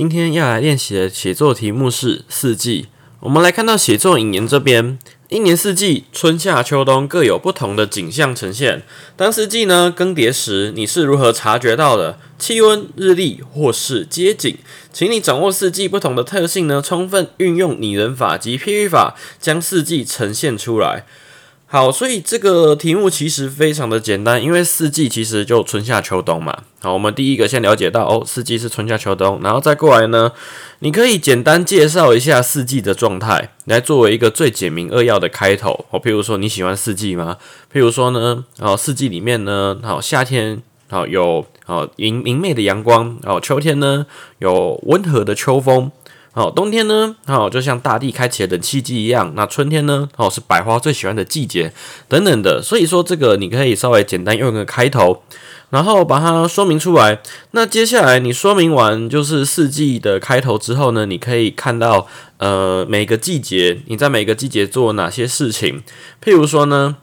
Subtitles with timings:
[0.00, 2.86] 今天要来练习的写作题目是四季。
[3.18, 8.82] 我们来看到写作引言这边，一年四季，春夏秋冬各有不同的景象呈现。
[9.14, 12.18] 当四季呢更迭时，你是如何察觉到的？
[12.38, 14.56] 气温、日历或是街景，
[14.90, 21.04] 请你掌握四季不同的特性呢，充分运用拟人法及譬喻法，将四季呈现出来。
[21.72, 26.64] 好，所以这个题目其实非常的简单，因为四季其实就春夏秋冬嘛。
[26.80, 30.32] 好，我们第一个先了解到哦，四季是春夏秋冬，然后再过来呢，
[30.80, 35.84] 你可以简单介绍一下四季的状态，来作为一个最简明扼要的开头。
[35.90, 37.36] 哦，譬如说你喜欢四季吗？
[37.72, 44.04] 譬如说呢，哦，四季里面呢，好，夏天好有好明明媚的阳光，哦，秋天呢
[44.40, 45.92] 有温和的秋风。
[46.32, 49.32] 好，冬天呢，好，就像大地开启了冷气机一样。
[49.34, 51.72] 那春天呢，哦，是百花最喜欢的季节，
[52.08, 52.62] 等等的。
[52.62, 55.22] 所以说，这个你可以稍微简单用一个开头，
[55.70, 57.20] 然后把它说明出来。
[57.50, 62.06] 那接下来你说明完就是四季的开头之后呢，你可以看到，
[62.38, 65.82] 呃，每个季节你在每个季节做哪些事情。
[66.22, 66.96] 譬如说呢。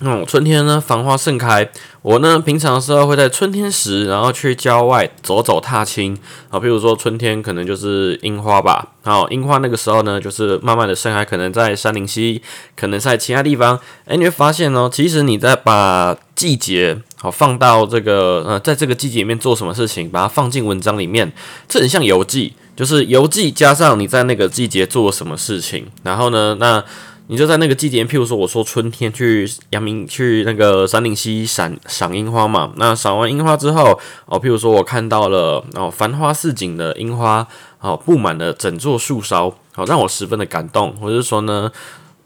[0.00, 1.68] 嗯，春天呢，繁花盛开。
[2.02, 6.16] 我呢，平常的时候会在春天时，然后去郊外走走踏青。
[6.50, 8.92] 啊，比如说春天可能就是樱花吧。
[9.02, 12.40] 好，樱花那个时候呢，就是慢慢的盛开，可能在山林溪，
[12.76, 13.76] 可能在其他地方。
[14.04, 21.32] 哎，你会发现哦，其实你在把季节好放到这个呃，在这个季节里面做什么事情，把它放进文章里面，
[21.68, 26.84] 这很像游记，就是游记加上你在那个季节做什么事情，然后呢，那。
[27.30, 32.72] 你就在那个季节，譬如说，我说春天去阳明去那个山林溪赏赏樱花嘛。
[32.76, 37.46] 那赏完樱花之后，哦，譬如说我看到了哦繁花似锦的樱花，
[37.80, 40.96] 哦布满了整座树梢，好让我十分的感动。
[40.96, 41.70] 或者说呢，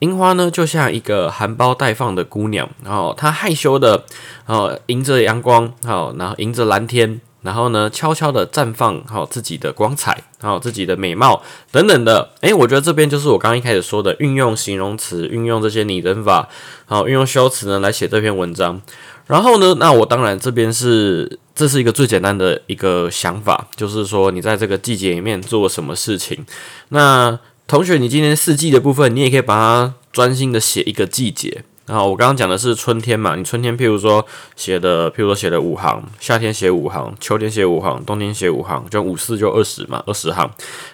[0.00, 4.04] 樱花呢就像一个含苞待放的姑娘，然后她害羞的
[4.44, 7.22] 哦迎着阳光，好然后迎着蓝天。
[7.42, 11.42] 然后呢，悄悄的绽放好自己的光彩，好自己的美貌
[11.72, 12.30] 等等的。
[12.40, 16.48] 诶，我觉得这边就是我刚刚一开始说的，运用形容词，运用这些拟人法，
[16.86, 18.80] 好运用修辞呢来写这篇文章。
[19.26, 26.44] 然后呢，那我当然这边是这是一个最简单的一个想法，就是说你在这个季节里面做什么事情。
[26.88, 31.62] 那同学，你今天四季的部分，你也可以把它专心的写一个季节。
[31.90, 34.24] 然后我刚刚讲的是春天嘛，你春天譬如说
[34.54, 40.48] 写的，譬如说写的五行，夏天写五行，秋天写五行，冬天写五行，就五四就二十嘛，二十行。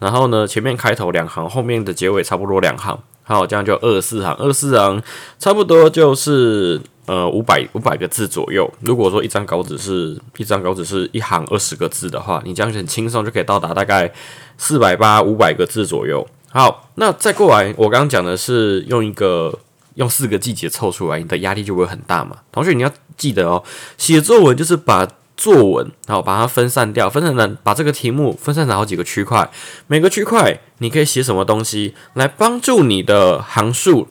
[0.00, 5.00] 然后呢，前面开头两行，后面的结尾差不多两行，好，这样就二十四行，二十四行
[5.38, 8.68] 差不多就是呃五百五百个字左右。
[8.80, 14.12] 如果说一张稿纸是一张稿纸是一行二十个字的话，你这样很轻松就可以到达大概
[14.58, 16.26] 四百八五百个字左右。
[16.48, 19.56] 好，那再过来，我刚刚讲的是用一个。
[20.00, 22.38] 用四个季节凑出来，你的压力就会很大嘛。
[22.50, 23.62] 同学，你要记得哦，
[23.98, 25.06] 写作文就是把
[25.36, 29.48] 作文，然后把它分散掉，分散成把这个题目分散成好几个区块，
[29.86, 34.08] 每个区块你可以写什么东西来帮助你的行数，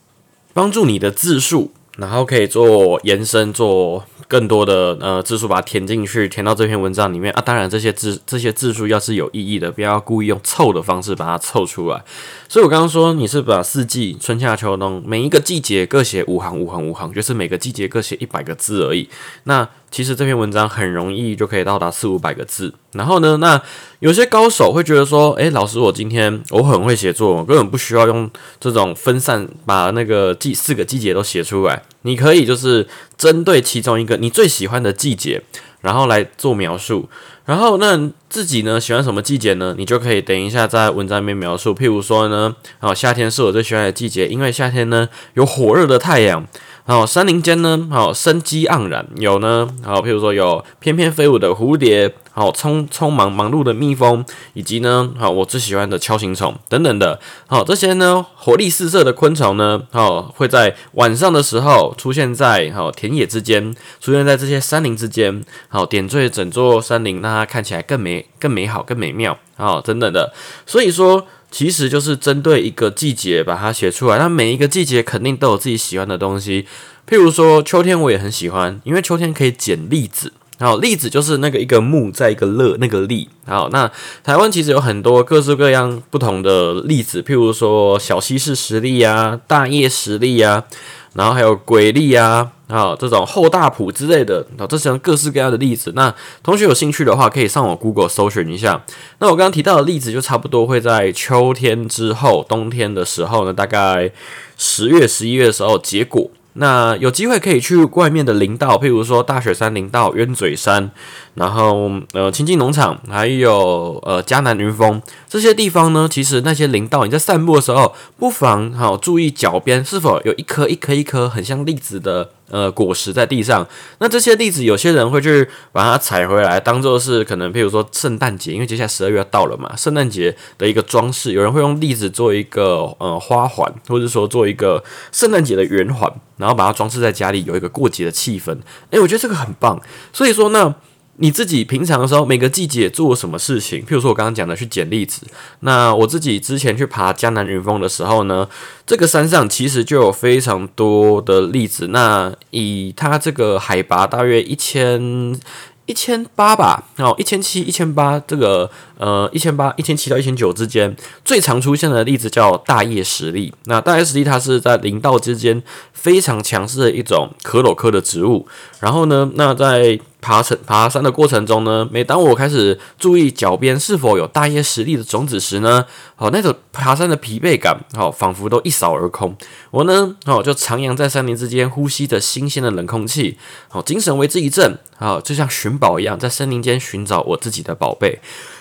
[0.54, 1.74] 帮助你的字数。
[2.00, 7.42] 然后可以做延伸，做更多的呃字数，把它填进去，填到这篇文章里面啊。
[7.42, 12.02] 当然，这些字这些字数要是有意义的，不要故意用凑的方式把它凑出来。
[12.48, 19.10] 所以我刚刚说，你是把四季春夏秋冬每一个季节各写五行五行五行，就是每个季节各写一百个字而已。
[19.44, 22.74] 那其实这篇文章很容易就可以到达四五百个字。
[22.94, 23.62] 然后呢，那
[24.00, 28.30] 有些高手会觉得说，诶，老师，我今天我很会写作，我根本不需要用
[28.60, 31.82] 这种分散，把那个季四个季节都写出来。
[32.04, 35.42] 你可以就是针对其中一个你最喜欢的季节，
[35.82, 37.10] 然后来做描述。
[37.46, 39.74] 然后那自己呢喜欢什么季节呢？
[39.75, 41.74] 你就可以等一下在文章里面描述。
[41.74, 46.46] 譬如说呢，哦，夏天是我最喜欢的季节，因为夏天呢有火热的太阳。
[46.89, 70.33] 好，山林间呢，好生机盎然，有呢，好，譬如说有翩翩飞舞的蝴蝶，好匆匆忙忙碌的蜜蜂，以及呢，好我最喜欢的锹形虫等等的，好这些呢活力四射的昆虫呢，好会在晚上的时候出现在好田野之间，出现在这些山林之间，好点缀整座山林，让它看起来更美、更美好、更美妙，好等等的。
[70.65, 74.18] 所以说，其实就是针对一个季节把它写出来。
[74.18, 76.66] 那每一个季节肯定都有自己喜欢的东西，
[77.07, 80.34] 譬如说秋天我也很喜欢，因为秋天可以捡栗子。
[80.62, 83.30] 好，栗子就是那个一个木在一个乐那个栗。
[83.46, 83.90] 好，那
[84.25, 90.66] 台湾其实有很多各式各样不同的栗子，譬如说小西式石栗啊、大叶石栗啊，
[91.14, 95.92] 然后还有鬼力啊，啊这种厚大普之类的，啊这些各式各样的例子。
[95.96, 96.14] 那
[96.44, 98.84] 同学有兴趣的话，可以上我 Google 搜寻一下。
[99.20, 104.12] 那我刚刚提到的例子，就差不多会在秋天之后，冬天的时候呢，大概
[104.58, 106.30] 十月、十一月的时候结果。
[106.60, 110.92] 那有机会可以去外面的林道，譬如说大雪山林道、鸢嘴山，
[111.36, 116.08] 然后呃亲近农场，还有呃迦南云峰这些地方呢。
[116.12, 122.32] 其实那些林道，你在散步的时候，不妨好注意脚边是否有一颗一颗一颗很像栗子的。
[122.50, 123.68] 呃，果实在地上，
[124.00, 138.57] 那这些栗子，有些人会去把它采回来，当做是可能，譬如说圣诞节，因为接下来十二月要到了嘛，圣诞节的一个装饰，有人会用栗子做一个呃花环，或者说做一个圣诞节的圆环，然后把它装饰在家里，有一个过节的气氛。
[138.90, 139.81] 诶，我觉得这个很棒。
[140.12, 140.75] 所以说呢。
[141.21, 143.80] 你自己平常的时候，每个季节做什么事情？
[143.86, 145.27] 譬如说我刚刚讲的去捡栗子，
[145.60, 148.48] 那我自己之前去爬江南云峰的时候呢，
[148.86, 151.88] 这个山上其实就有非常多的栗子。
[151.88, 155.38] 那以它这个海拔大约一千。
[155.86, 158.69] 一千八吧，哦，一千七、一千八，这个
[159.00, 160.95] 呃，一千八、一千七到一千九之间，
[161.25, 163.51] 最常出现的例子叫大叶石栗。
[163.63, 168.48] 那大叶石栗它是在林道之间非常强势的一种可裸科的植物。
[168.80, 175.86] 然后呢，那在爬山爬山的过程中呢，每当我开始注意脚边是否有大叶石栗的种子时呢，
[176.18, 179.36] 哦，那种爬山的疲惫感，哦，仿佛都一扫而空。
[179.71, 183.38] 我呢，哦，就徜徉在山林之间，呼吸着新鲜的冷空气，
[183.71, 188.19] 哦，精神为之一振，啊，就像寻宝一样，在森林间寻找我自己的宝贝。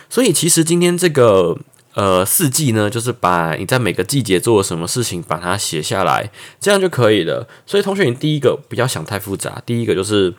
[0.09, 1.59] 所以，其实今天这个
[1.95, 6.31] 呃四季呢，就是把你在每个季节做了什么事情，把它写下来，
[6.61, 7.49] 这样就可以了。
[7.67, 10.33] 所以，同学，你第一个不要想太复杂，第一个就是。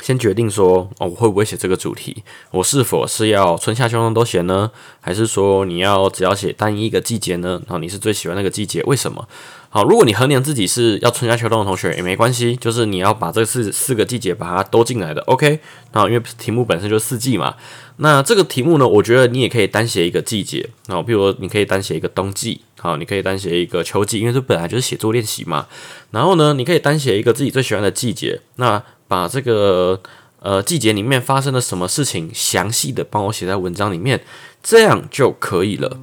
[0.00, 2.22] 先决定说哦，我会不会写这个主题？
[2.50, 4.70] 我是否是要春夏秋冬都写呢？
[5.00, 7.60] 还是说你要只要写单一一个季节呢？
[7.66, 8.82] 然后你是最喜欢那个季节？
[8.84, 9.28] 为什么？
[9.70, 15.20] 好，如果你衡量自己是要春夏秋冬的同学也没关系，就是你要把这四四个季节把它都进来的。
[15.22, 15.58] OK，
[15.92, 17.56] 那因为题目本身就是四季嘛。
[17.96, 20.68] 那这个题目呢，我觉得你也可以单写一个季节。
[20.88, 25.66] 好，比如说你可以单写一个冬季，好，你可以单写一个秋季，因为这本来就是写作练习嘛。
[26.10, 28.40] 然后呢，你可以单写一个自己最喜欢的季节。
[28.56, 28.82] 那
[29.14, 30.00] 把这个
[30.40, 34.20] 呃季节里面发生了什么事情，详细的帮我写在文章里面，
[34.60, 35.96] 这样就可以了。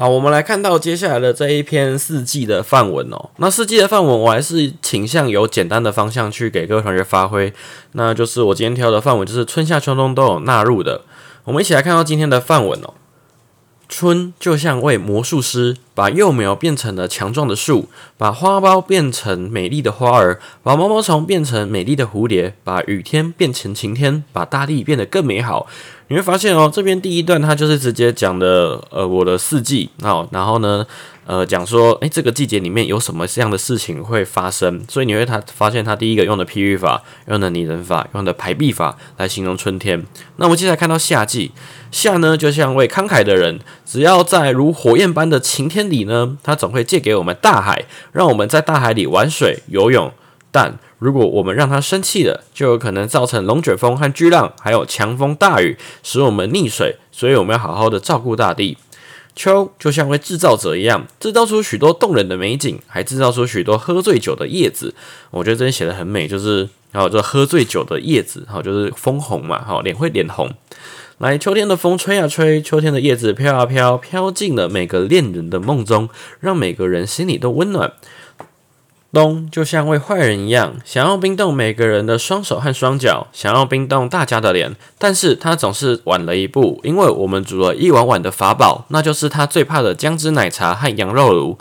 [0.00, 3.28] 好，我们来看到接下来的这一篇四季的范文哦。
[3.36, 7.52] 那四季的范文，我还是倾向由简单的方向去给各位同学发挥。
[7.92, 11.02] 那就是我今天挑的范文，就是春夏秋冬都有纳入的。
[11.44, 12.94] 我们一起来看到今天的范文哦。
[13.90, 25.66] 春就像位魔术师，把幼苗变成了强壮的树，把花苞变成美丽的花儿，把毛毛虫变成美丽的蝴蝶，把雨天变成晴天，把大地变得更美好。
[26.06, 30.86] 你会发现哦，这边第一段它就是直接讲的，呃，我的四季哦，然后呢，
[31.30, 40.04] 呃，讲说，诶，这个季节里面有什么这样的事情会发生，所以你会他发现他第一个用的譬喻法，用的拟人法，用的排比法来形容春天。
[40.38, 41.52] 那我们接下来看到夏季，
[41.92, 50.12] 夏呢就像位慷慨的人，只要在如火焰般的晴天里呢，他总会借给我们大海，让我们在大海里玩水游泳，
[50.50, 50.80] 但。
[50.98, 56.96] 如果我们让它生气了，就有可能造成龙卷风和巨浪，还有强风大雨，使我们溺水。
[57.10, 58.76] 所以我们要好好的照顾大地。
[59.40, 64.94] 秋就像位制造者一样，制造出许多动人的美景，还制造出许多喝醉酒的叶子。
[65.30, 70.52] 我觉得这边写的很美，就是还有这喝醉酒的叶子，好，就是枫红嘛，好，脸会脸红。
[71.16, 77.94] 来，秋天的风吹啊吹，秋天的叶子飘啊飘，飘进了每个恋人的梦中，让每个人心里都温暖。
[79.12, 91.58] 冬就像位坏人一样，想要冰冻每个人的双手和双脚，想要冰冻大家的脸，但是他总是晚了一步，因为我们煮了一碗碗的法宝，那就是他最怕的姜汁奶茶和羊肉炉，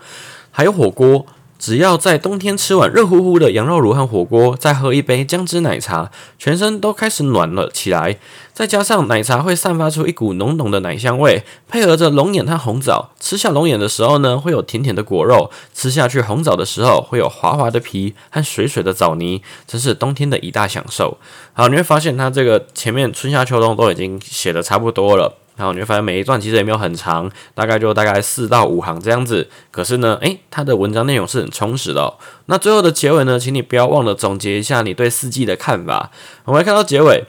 [0.51, 1.25] 还有火锅。
[1.59, 8.17] 只要在冬天吃碗热乎乎的羊肉炉和火锅，再喝一杯姜汁奶茶，全身都开始暖了起来。
[8.53, 21.17] 再加上奶茶会散发出一股浓浓的奶香味，配合着龙眼和红枣，吃下龙眼的时候呢，会有甜甜的果肉；吃下去红枣的时候，会有滑滑的皮和水水的枣泥，真是冬天的一大享受。
[21.53, 25.37] 好，你会发现它这个前面春夏秋冬都已经写的差不多了。
[25.59, 29.49] 然后你会发现每一段其实也没有很长，大概就大概四到五行这样子。
[29.71, 32.13] 可是呢，诶，它的文章内容是很充实的。
[32.45, 36.09] 那最后的结尾呢，请你不要忘了总结一下你对四季的看法。
[36.45, 37.25] 我们来看到结尾，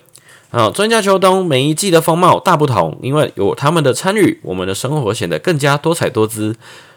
[0.52, 6.54] 啊，春夏秋冬每一季的风貌大不同，因为有他们的参与，我们的生活显得更加多彩多姿。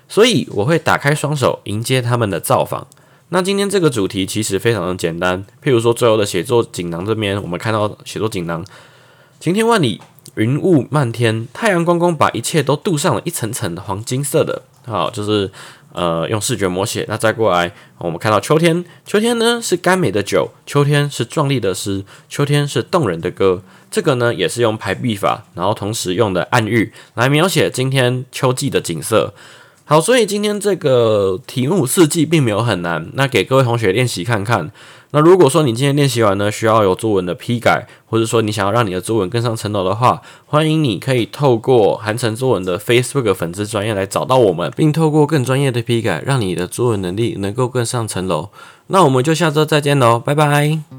[0.08, 2.86] 所以我会打开双手迎接他们的造访。
[3.30, 8.64] 那今天这个主题其实非常的简单，譬如说最后的写作锦囊这边，我们看到写作锦囊，
[9.40, 10.00] 晴天万里，
[10.36, 15.52] 云雾漫天，太阳光光把一切都镀上了一层层的黄金色的，好，就是
[15.92, 17.06] 呃用视觉模写。
[17.08, 23.62] 那再过来，我们看到秋天，秋天呢是甘美的酒，秋天是壮丽的诗，秋天是动人的歌。
[23.92, 29.34] 这个呢也是用排比法，然后同时用的暗喻来描写今天秋季的景色。
[29.86, 34.72] 好，所以今天这个题目四季并没有很难，那给各位同学练习看看。
[35.16, 48.50] 那如果说你今天练习完呢，需要有作文的批改，或者说你想要让你的作文更上层楼的话，欢迎你可以透过韩城作文的 Facebook 粉丝专业来找到我们，并透过更专业的批改，让你的作文能力能够更上层楼。
[48.88, 50.93] 那我们就下周再见喽，拜拜。